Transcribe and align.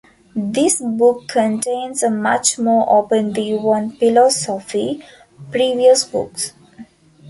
This 0.35 0.81
book 0.81 1.27
contains 1.27 2.01
a 2.01 2.09
much 2.09 2.57
more 2.57 2.89
open 2.89 3.35
view 3.35 3.59
on 3.71 3.91
philosophy 3.91 5.05
previous 5.51 6.05
books. 6.05 6.53